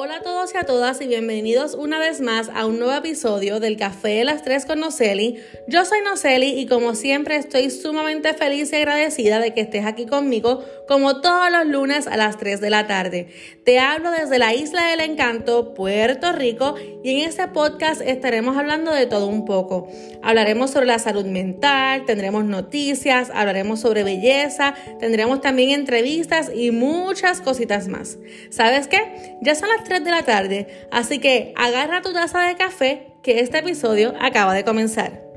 [0.00, 3.58] Hola a todos y a todas y bienvenidos una vez más a un nuevo episodio
[3.58, 5.40] del Café de las Tres con Noceli.
[5.66, 10.06] Yo soy Noceli y como siempre estoy sumamente feliz y agradecida de que estés aquí
[10.06, 13.28] conmigo como todos los lunes a las 3 de la tarde.
[13.64, 16.74] Te hablo desde la Isla del Encanto, Puerto Rico
[17.04, 19.88] y en este podcast estaremos hablando de todo un poco.
[20.22, 27.42] Hablaremos sobre la salud mental, tendremos noticias, hablaremos sobre belleza, tendremos también entrevistas y muchas
[27.42, 28.18] cositas más.
[28.50, 29.36] ¿Sabes qué?
[29.42, 33.40] Ya son las 3 de la tarde, así que agarra tu taza de café que
[33.40, 35.27] este episodio acaba de comenzar.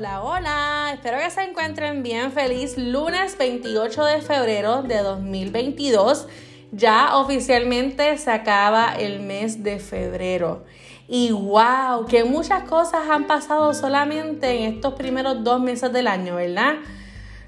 [0.00, 0.90] Hola, hola.
[0.94, 2.32] Espero que se encuentren bien.
[2.32, 6.26] Feliz lunes 28 de febrero de 2022.
[6.72, 10.64] Ya oficialmente se acaba el mes de febrero.
[11.06, 16.36] Y wow, que muchas cosas han pasado solamente en estos primeros dos meses del año,
[16.36, 16.76] ¿verdad?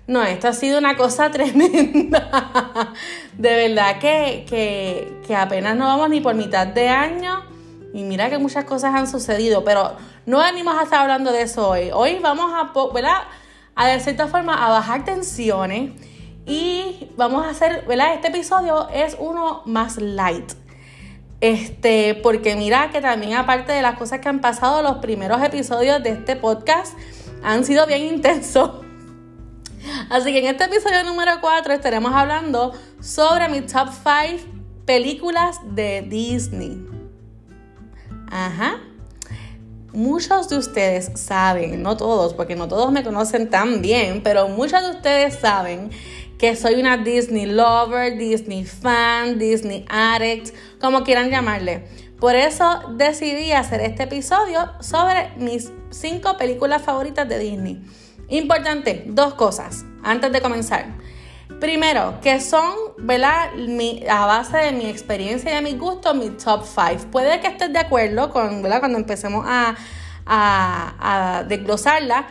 [0.06, 2.92] No, esto ha sido una cosa tremenda.
[3.33, 4.44] De verdad que,
[5.27, 7.52] que, apenas no vamos ni por mitad de año.
[7.93, 11.69] Y mira que muchas cosas han sucedido, pero no venimos a estar hablando de eso
[11.69, 11.91] hoy.
[11.93, 13.23] Hoy vamos a, ¿verdad?
[13.75, 15.93] A de cierta forma a bajar tensiones
[16.47, 18.15] y vamos a hacer, ¿verdad?
[18.15, 20.53] Este episodio es uno más light.
[21.41, 26.03] Este, porque mira que también aparte de las cosas que han pasado, los primeros episodios
[26.03, 26.97] de este podcast
[27.43, 28.71] han sido bien intensos.
[30.11, 34.45] Así que en este episodio número 4 estaremos hablando sobre mi top 5
[34.87, 36.92] películas de Disney.
[38.33, 38.80] Ajá.
[39.92, 44.83] Muchos de ustedes saben, no todos, porque no todos me conocen tan bien, pero muchos
[44.83, 45.91] de ustedes saben
[46.38, 51.84] que soy una Disney lover, Disney fan, Disney addict, como quieran llamarle.
[52.19, 57.84] Por eso decidí hacer este episodio sobre mis cinco películas favoritas de Disney.
[58.31, 60.87] Importante, dos cosas antes de comenzar.
[61.62, 63.50] Primero, que son, ¿verdad?
[64.11, 67.12] a base de mi experiencia y de mi gusto, mi top 5.
[67.12, 68.81] Puede que estés de acuerdo con, ¿verdad?
[68.81, 69.77] Cuando empecemos a,
[70.27, 72.27] a, a desglosarla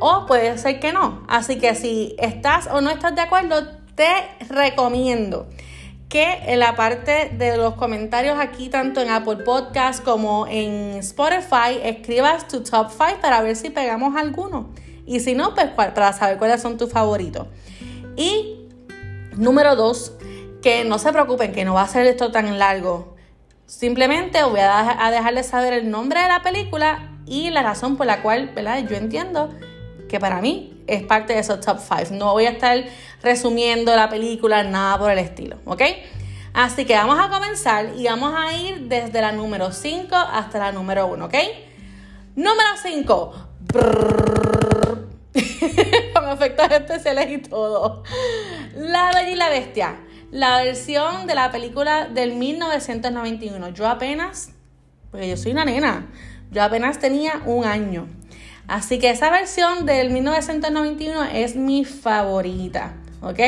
[0.00, 1.24] o puede ser que no.
[1.28, 4.12] Así que si estás o no estás de acuerdo, te
[4.50, 5.46] recomiendo
[6.10, 11.80] que en la parte de los comentarios aquí, tanto en Apple Podcast como en Spotify,
[11.82, 14.74] escribas tu top 5 para ver si pegamos alguno.
[15.06, 17.46] Y si no, pues para saber cuáles son tus favoritos.
[18.14, 18.63] Y
[19.36, 20.12] número 2,
[20.62, 23.16] que no se preocupen, que no va a ser esto tan largo.
[23.66, 28.22] Simplemente voy a, dejarles saber el nombre de la película y la razón por la
[28.22, 28.86] cual, ¿verdad?
[28.88, 29.50] Yo entiendo
[30.08, 32.14] que para mí es parte de esos top 5.
[32.14, 32.84] No voy a estar
[33.22, 35.82] resumiendo la película, nada por el estilo, ¿ok?
[36.52, 40.72] Así que vamos a comenzar y vamos a ir desde la número 5 hasta la
[40.72, 41.34] número 1, ¿ok?
[42.36, 43.34] Número 5.
[46.70, 48.02] Especiales y todo.
[48.76, 49.96] La Bella y la Bestia.
[50.30, 53.68] La versión de la película del 1991.
[53.70, 54.52] Yo apenas,
[55.10, 56.06] porque yo soy una nena,
[56.50, 58.08] yo apenas tenía un año.
[58.66, 63.38] Así que esa versión del 1991 es mi favorita, ¿ok?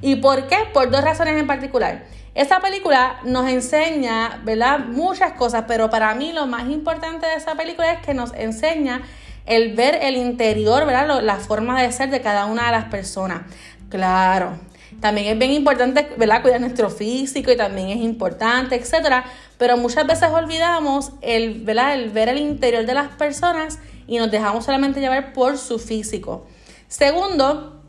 [0.00, 0.56] ¿Y por qué?
[0.72, 2.04] Por dos razones en particular.
[2.34, 4.78] Esta película nos enseña, ¿verdad?
[4.86, 9.02] Muchas cosas, pero para mí lo más importante de esa película es que nos enseña
[9.46, 11.22] el ver el interior, ¿verdad?
[11.22, 13.42] La forma de ser de cada una de las personas.
[13.88, 14.58] Claro,
[15.00, 16.42] también es bien importante, ¿verdad?
[16.42, 19.24] Cuidar nuestro físico y también es importante, etcétera.
[19.58, 21.94] Pero muchas veces olvidamos el, ¿verdad?
[21.94, 26.46] el ver el interior de las personas y nos dejamos solamente llevar por su físico.
[26.88, 27.82] Segundo,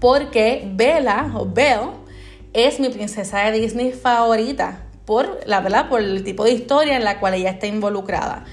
[0.00, 1.90] porque Bella o Belle
[2.52, 7.04] es mi princesa de Disney favorita por la verdad, por el tipo de historia en
[7.04, 8.44] la cual ella está involucrada.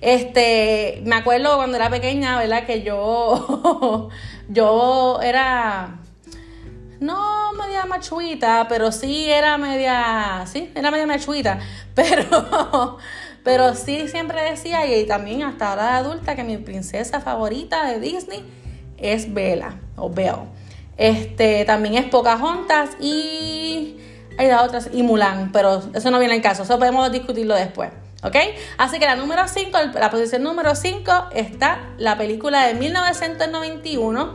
[0.00, 2.66] Este, me acuerdo cuando era pequeña, ¿verdad?
[2.66, 4.08] Que yo,
[4.48, 5.98] yo era,
[7.00, 11.58] no media machuita, pero sí era media, sí, era media machuita,
[11.94, 12.98] pero,
[13.42, 18.44] pero sí siempre decía, y también hasta ahora adulta, que mi princesa favorita de Disney
[18.98, 20.54] es Bella o Belle.
[20.98, 23.98] Este, también es Pocahontas y
[24.38, 27.90] hay otras, y Mulan, pero eso no viene en caso, eso podemos discutirlo después.
[28.26, 28.36] ¿Ok?
[28.76, 34.34] Así que la número 5, la posición número 5 está la película de 1991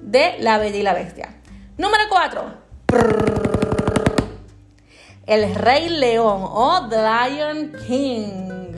[0.00, 1.34] de La Bella y la Bestia.
[1.76, 2.62] Número 4.
[5.26, 8.76] El Rey León o The Lion King.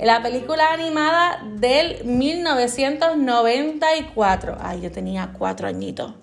[0.00, 4.56] La película animada del 1994.
[4.58, 6.14] Ay, yo tenía cuatro añitos.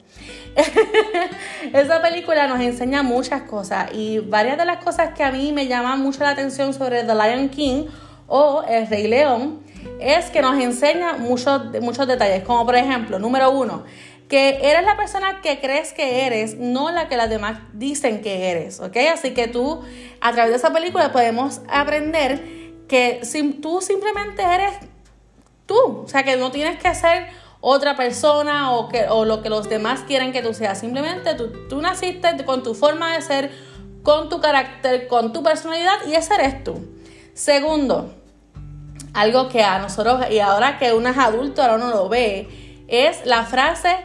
[1.74, 5.68] Esa película nos enseña muchas cosas y varias de las cosas que a mí me
[5.68, 7.86] llaman mucho la atención sobre The Lion King
[8.28, 9.62] o El Rey León
[10.00, 13.84] es que nos enseña muchos, muchos detalles, como por ejemplo, número uno,
[14.28, 18.52] que eres la persona que crees que eres, no la que las demás dicen que
[18.52, 18.96] eres, ¿ok?
[19.14, 19.82] Así que tú,
[20.22, 22.44] a través de esa película, podemos aprender
[22.88, 23.22] que
[23.62, 24.74] tú simplemente eres
[25.66, 27.28] tú, o sea, que no tienes que ser
[27.62, 31.52] otra persona o, que, o lo que los demás quieren que tú seas, simplemente tú,
[31.68, 33.52] tú naciste con tu forma de ser,
[34.04, 36.88] con tu carácter, con tu personalidad y ese eres tú.
[37.34, 38.14] Segundo,
[39.14, 43.26] algo que a nosotros, y ahora que uno es adulto, ahora uno lo ve, es
[43.26, 43.98] la frase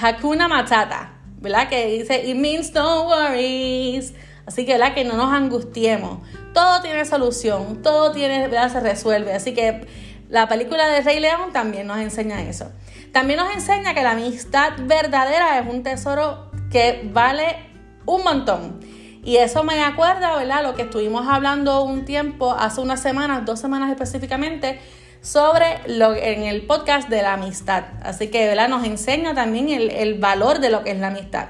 [0.00, 1.68] Hakuna Matata, ¿verdad?
[1.68, 4.14] Que dice, it means no worries.
[4.46, 4.94] Así que, ¿verdad?
[4.94, 6.20] Que no nos angustiemos.
[6.52, 8.72] Todo tiene solución, todo tiene, ¿verdad?
[8.72, 9.32] Se resuelve.
[9.32, 9.86] Así que
[10.28, 12.70] la película de Rey León también nos enseña eso.
[13.16, 17.56] También nos enseña que la amistad verdadera es un tesoro que vale
[18.04, 18.78] un montón.
[19.24, 20.62] Y eso me acuerda, ¿verdad?
[20.62, 24.78] Lo que estuvimos hablando un tiempo, hace unas semanas, dos semanas específicamente,
[25.22, 27.84] sobre lo, en el podcast de la amistad.
[28.02, 28.68] Así que ¿verdad?
[28.68, 31.46] nos enseña también el, valor de lo que es la amistad.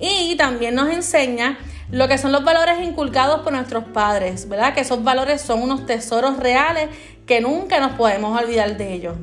[0.00, 1.58] Y también nos enseña
[1.90, 4.72] lo que son los valores inculcados por nuestros padres, ¿verdad?
[4.72, 6.88] Que esos valores son unos tesoros reales
[7.26, 9.16] que nunca nos podemos olvidar de ellos.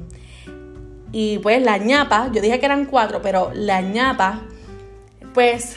[1.12, 4.42] Y pues la ñapa, yo dije que eran cuatro, pero la ñapa,
[5.34, 5.76] pues,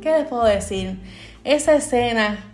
[0.00, 0.98] ¿qué les puedo decir?
[1.44, 2.44] Esa escena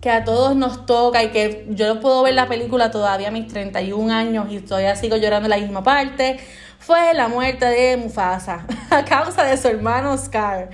[0.00, 3.48] que a todos nos toca y que yo puedo ver la película todavía a mis
[3.48, 6.38] 31 años y todavía sigo llorando en la misma parte,
[6.78, 10.70] fue la muerte de Mufasa a causa de su hermano Scar.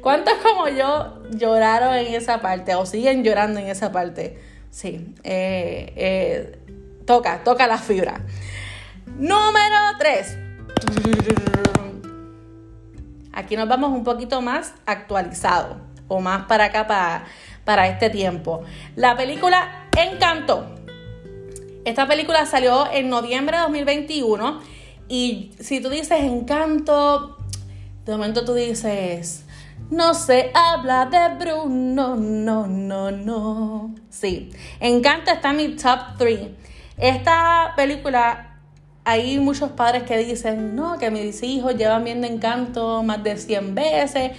[0.00, 4.38] ¿Cuántos como yo lloraron en esa parte o siguen llorando en esa parte?
[4.70, 6.58] Sí, eh, eh,
[7.06, 8.22] toca, toca la fibra.
[9.18, 10.49] Número 3.
[13.32, 15.76] Aquí nos vamos un poquito más actualizado
[16.08, 17.24] o más para acá, para
[17.64, 18.62] para este tiempo.
[18.96, 20.66] La película Encanto.
[21.84, 24.60] Esta película salió en noviembre de 2021
[25.08, 27.38] y si tú dices Encanto,
[28.04, 29.44] de momento tú dices,
[29.90, 33.94] no se habla de Bruno, no, no, no.
[34.08, 34.50] Sí,
[34.80, 36.40] Encanto está en mi top 3.
[36.98, 38.49] Esta película,
[39.04, 43.74] hay muchos padres que dicen, no, que mis hijos llevan viendo Encanto más de 100
[43.74, 44.32] veces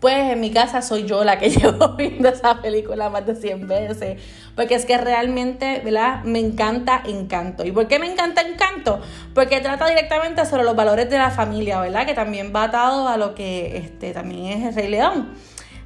[0.00, 3.66] pues en mi casa soy yo la que llevo viendo esa película más de 100
[3.66, 4.22] veces.
[4.54, 6.22] Porque es que realmente, ¿verdad?
[6.24, 7.64] Me encanta Encanto.
[7.64, 9.00] ¿Y por qué me encanta Encanto?
[9.34, 12.06] Porque trata directamente sobre los valores de la familia, ¿verdad?
[12.06, 15.34] Que también va atado a lo que este, también es el Rey León.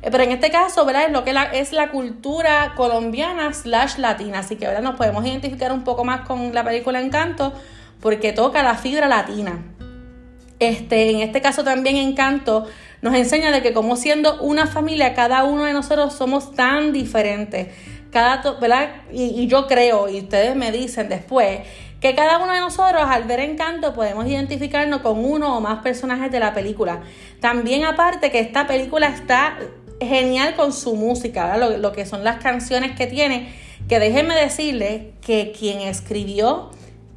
[0.00, 1.04] Eh, pero en este caso, ¿verdad?
[1.04, 4.38] Es lo que es la cultura colombiana slash latina.
[4.40, 4.82] Así que, ¿verdad?
[4.82, 7.52] Nos podemos identificar un poco más con la película Encanto
[8.02, 9.62] porque toca la fibra latina.
[10.58, 12.66] Este, en este caso también Encanto
[13.00, 17.68] nos enseña de que como siendo una familia, cada uno de nosotros somos tan diferentes.
[18.10, 18.90] Cada, ¿verdad?
[19.10, 21.60] Y, yo creo, y ustedes me dicen después,
[22.00, 26.30] que cada uno de nosotros al ver Encanto podemos identificarnos con uno o más personajes
[26.30, 27.00] de la película.
[27.40, 29.58] También aparte que esta película está
[30.00, 33.52] genial con su música, lo, lo, que son las canciones que tiene,
[33.88, 36.70] que déjenme decirles que quien escribió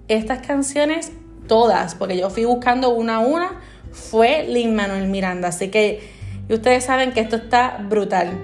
[0.08, 1.12] estas canciones,
[1.48, 3.62] todas, porque yo fui buscando una a una,
[3.92, 5.50] fue Lin Manuel Miranda.
[5.50, 6.10] Así que
[6.50, 8.38] ustedes saben que esto está brutal.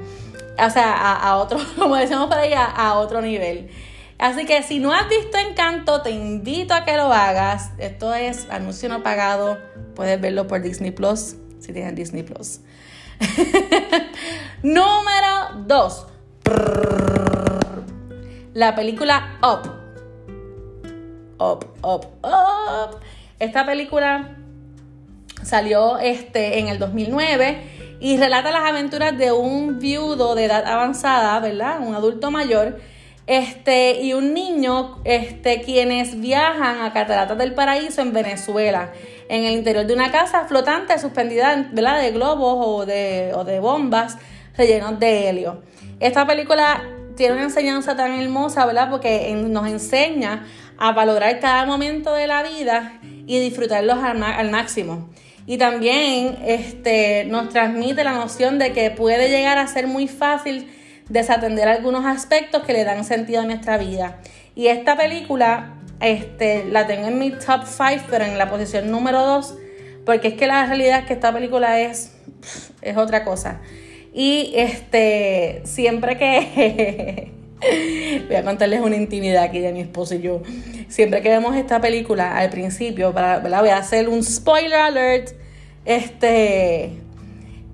[0.58, 3.70] O sea, a, otro, como decimos por ahí, a, otro nivel.
[4.18, 7.72] Así que si no has visto Encanto, te invito a que lo hagas.
[7.80, 9.58] Esto es anuncio no pagado.
[9.96, 12.60] Puedes verlo por Disney Plus, si tienes Disney Plus.
[14.64, 16.08] Número 2.
[18.54, 19.81] La película Up.
[21.42, 23.00] Up, Up, Up.
[23.40, 24.36] Esta película
[25.44, 31.40] Salió este, en el 2009 y relata las aventuras de un viudo de edad avanzada,
[31.40, 31.80] ¿verdad?
[31.82, 32.80] Un adulto mayor.
[33.28, 38.92] Este, y un niño, este, quienes viajan a Cataratas del Paraíso en Venezuela,
[39.30, 42.02] en el interior de una casa flotante suspendida ¿verdad?
[42.02, 44.18] de globos o de, o de bombas
[44.58, 45.62] rellenos de helio.
[46.00, 46.84] Esta película
[47.16, 48.90] tiene una enseñanza tan hermosa, ¿verdad?
[48.90, 50.46] Porque nos enseña
[50.82, 55.10] a valorar cada momento de la vida y disfrutarlos al máximo
[55.46, 60.72] y también este, nos transmite la noción de que puede llegar a ser muy fácil
[61.10, 64.20] desatender algunos aspectos que le dan sentido a nuestra vida.
[64.56, 69.26] Y esta película este, la tengo en mi top 5, pero en la posición número
[69.26, 69.58] 2,
[70.06, 72.16] porque es que la realidad es que esta película es,
[72.82, 73.60] es otra cosa.
[74.14, 77.32] Y este, siempre que...
[78.28, 80.42] Voy a contarles una intimidad aquí de mi esposo y yo.
[80.88, 85.30] Siempre que vemos esta película al principio, voy a hacer un spoiler alert.
[85.86, 86.94] Este,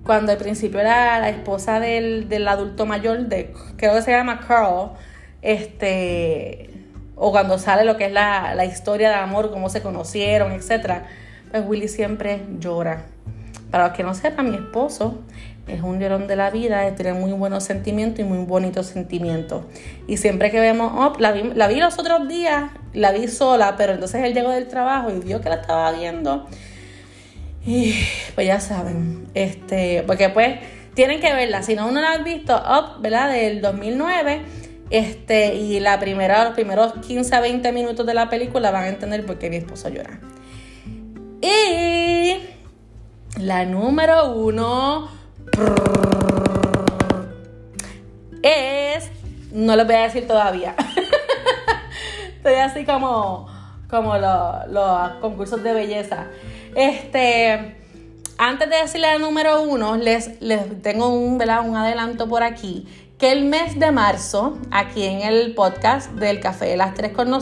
[0.04, 4.92] cuando al principio era la esposa del, adulto mayor, de, creo que se llama Carl,
[5.42, 6.70] este,
[7.16, 11.02] o cuando sale lo que es la, la historia de amor, cómo se conocieron, etc.,
[11.50, 13.06] pues Willy siempre llora.
[13.70, 15.22] Para los que no sepan, mi esposo
[15.68, 19.64] es un llorón de la vida, tiene muy buenos sentimientos y muy bonitos sentimientos.
[20.06, 24.24] Y siempre que vemos, oh, la vi, los otros días, la vi sola, pero entonces
[24.24, 26.46] él llegó del trabajo y vio que la estaba viendo.
[27.64, 27.94] Y
[28.34, 30.58] pues ya saben, este, porque pues
[30.94, 31.62] tienen que verla.
[31.62, 33.30] Si no, uno la ha visto, Up, ¿verdad?
[33.30, 34.42] Del 2009.
[34.90, 38.88] Este, y la primera, los primeros 15 a 20 minutos de la película van a
[38.88, 40.18] entender por qué mi esposo llora.
[41.42, 42.38] Y
[43.40, 45.08] la número uno
[48.42, 49.10] es.
[49.52, 50.74] No lo voy a decir todavía.
[52.36, 53.48] Estoy así como,
[53.88, 56.26] como los concursos de belleza.
[56.74, 57.76] Este.
[58.40, 62.86] Antes de decirle el número uno, les, les tengo un, adelanto por aquí.
[63.18, 67.32] Que el mes de marzo, aquí en el podcast del Café de las Tres con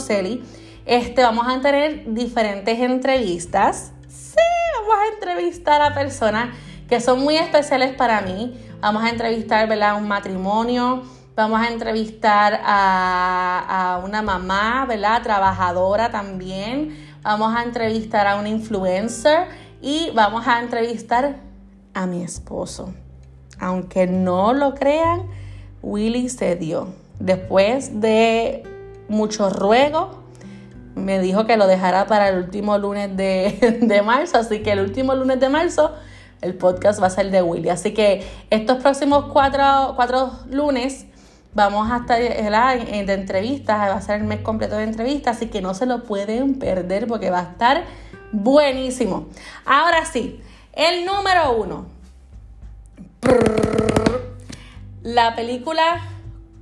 [0.87, 3.93] este, vamos a tener diferentes entrevistas.
[4.09, 4.37] Sí,
[4.79, 6.57] vamos a entrevistar a personas
[6.89, 8.59] que son muy especiales para mí.
[8.81, 9.97] Vamos a entrevistar, ¿verdad?
[9.97, 11.03] Un matrimonio.
[11.35, 15.23] Vamos a entrevistar a, a una mamá, ¿verdad?
[15.23, 16.97] Trabajadora también.
[17.23, 19.49] Vamos a entrevistar a un influencer
[19.83, 21.37] y vamos a entrevistar
[21.93, 22.95] a mi esposo.
[23.59, 25.23] Aunque no lo crean,
[25.83, 26.89] Willy se dio.
[27.19, 28.63] Después de
[29.09, 30.23] mucho ruego,
[30.95, 34.39] me dijo que lo dejara para el último lunes de, de marzo.
[34.39, 35.93] Así que el último lunes de marzo
[36.47, 37.69] el podcast va a ser de Willy.
[37.69, 41.07] Así que estos próximos cuatro, cuatro lunes
[41.55, 45.63] vamos a estar de entrevistas, va a ser el mes completo de entrevistas, así que
[45.63, 47.85] no se lo pueden perder porque va a estar
[48.31, 49.29] buenísimo.
[49.65, 50.41] Ahora sí,
[50.73, 51.87] el número uno.
[55.03, 56.03] La película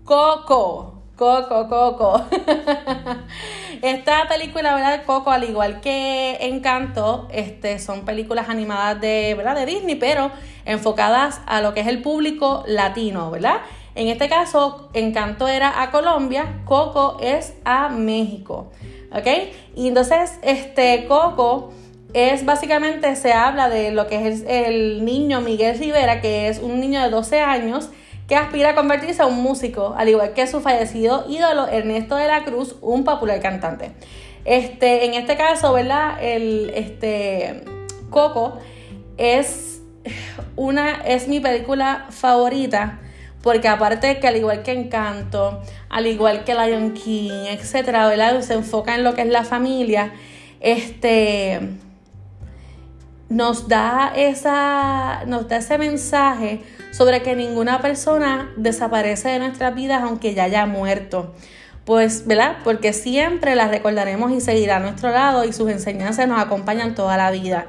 [0.04, 0.93] Coco.
[1.16, 2.24] Coco, Coco.
[3.82, 5.04] Esta película, ¿verdad?
[5.06, 9.54] Coco, al igual que Encanto, este, son películas animadas de, ¿verdad?
[9.54, 10.32] de Disney, pero
[10.64, 13.58] enfocadas a lo que es el público latino, ¿verdad?
[13.94, 18.72] En este caso, Encanto era a Colombia, Coco es a México,
[19.12, 19.26] ¿ok?
[19.76, 21.72] Y entonces, este, Coco
[22.12, 26.80] es básicamente, se habla de lo que es el niño Miguel Rivera, que es un
[26.80, 27.90] niño de 12 años,
[28.28, 32.26] que aspira a convertirse en un músico, al igual que su fallecido ídolo Ernesto de
[32.26, 33.92] la Cruz, un popular cantante.
[34.44, 36.22] Este, en este caso, ¿verdad?
[36.22, 37.64] El este,
[38.10, 38.58] Coco
[39.16, 39.82] es
[40.56, 43.00] una es mi película favorita
[43.42, 48.40] porque aparte que al igual que Encanto, al igual que Lion King, etcétera, ¿verdad?
[48.40, 50.14] Se enfoca en lo que es la familia.
[50.60, 51.60] Este
[53.34, 56.60] nos da esa nos da ese mensaje
[56.92, 61.34] sobre que ninguna persona desaparece de nuestras vidas aunque ya haya muerto.
[61.84, 62.58] Pues, ¿verdad?
[62.64, 67.16] Porque siempre la recordaremos y seguirá a nuestro lado y sus enseñanzas nos acompañan toda
[67.16, 67.66] la vida.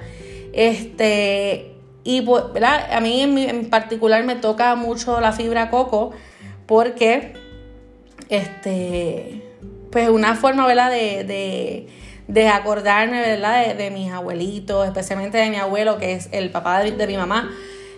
[0.54, 2.94] Este, y pues, ¿verdad?
[2.94, 6.12] A mí en, particular me toca mucho la fibra coco
[6.66, 7.34] porque,
[8.30, 9.44] este,
[9.92, 10.92] pues una forma, ¿verdad?
[10.92, 11.88] De,
[12.50, 13.76] acordarme, ¿verdad?
[13.76, 17.52] De, mis abuelitos, especialmente de mi abuelo, que es el papá de mi mamá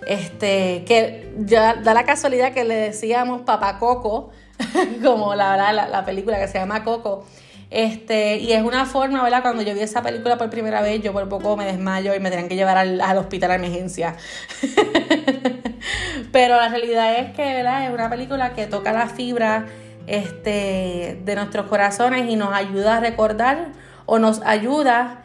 [0.08, 4.32] este, que ya da la casualidad que le decíamos Papá Coco,
[5.04, 7.26] como la, la, la película que se llama Coco.
[7.70, 9.42] Este, y es una forma, ¿verdad?
[9.42, 12.30] Cuando yo vi esa película por primera vez, yo por poco me desmayo y me
[12.30, 14.16] tenían que llevar al, al hospital a emergencia.
[16.32, 17.86] Pero la realidad es que, ¿verdad?
[17.86, 19.66] Es una película que toca la fibra
[20.08, 23.68] este, de nuestros corazones y nos ayuda a recordar
[24.08, 25.24] o nos ayuda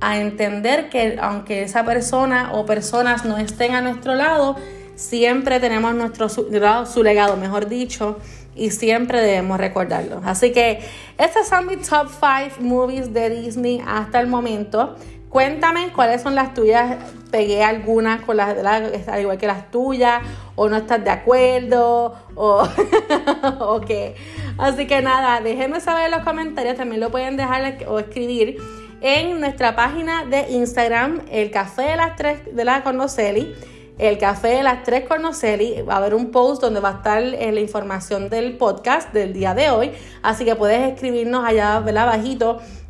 [0.00, 4.56] a entender que aunque esa persona o personas no estén a nuestro lado,
[4.94, 6.46] siempre tenemos nuestro su,
[6.86, 8.18] su legado, mejor dicho,
[8.54, 10.22] y siempre debemos recordarlo.
[10.24, 10.80] Así que
[11.18, 14.96] estas son mis top 5 movies de Disney hasta el momento.
[15.30, 16.96] Cuéntame cuáles son las tuyas.
[17.30, 18.56] Pegué algunas con las,
[19.06, 20.22] al igual que las tuyas,
[20.56, 24.16] o no estás de acuerdo, o, qué.
[24.58, 26.76] Así que nada, déjenme saber en los comentarios.
[26.76, 28.56] También lo pueden dejar o escribir
[29.00, 33.54] en nuestra página de Instagram, el Café de las Tres de la Cornoceli.
[34.00, 35.82] El Café de las Tres Cornoceli.
[35.82, 39.34] Va a haber un post donde va a estar eh, la información del podcast del
[39.34, 39.92] día de hoy.
[40.22, 42.18] Así que puedes escribirnos allá ¿verdad?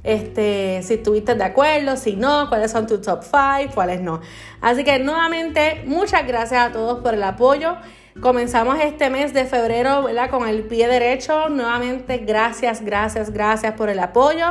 [0.05, 4.21] este, si estuviste de acuerdo, si no, cuáles son tus top 5, cuáles no.
[4.61, 7.76] Así que nuevamente, muchas gracias a todos por el apoyo.
[8.21, 11.49] Comenzamos este mes de febrero con el pie derecho.
[11.49, 14.47] Nuevamente, gracias, gracias, gracias por el apoyo.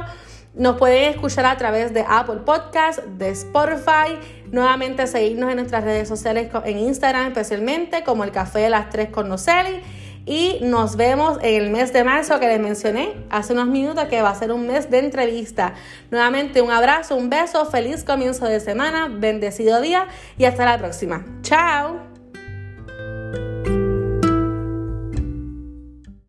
[0.59, 4.19] Nos pueden escuchar a través de Apple Podcast, de Spotify,
[4.51, 9.07] nuevamente seguirnos en nuestras redes sociales en Instagram especialmente como el Café de las Tres
[9.07, 9.79] con Noceli
[10.25, 14.21] Y nos vemos en el mes de marzo que les mencioné hace unos minutos que
[14.21, 15.75] va a ser un mes de entrevista.
[16.11, 21.25] Nuevamente un abrazo, un beso, feliz comienzo de semana, bendecido día y hasta la próxima.
[21.41, 22.08] Chao.